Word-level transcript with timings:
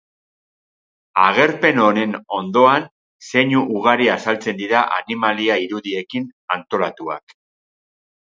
Agerpen 1.23 1.81
honen 1.81 2.15
ondoan 2.37 2.87
zeinu 3.27 3.61
ugari 3.81 4.09
azaltzen 4.15 4.59
dira 4.63 4.81
animalia-irudiekin 4.99 6.27
antolatuak. 6.59 7.37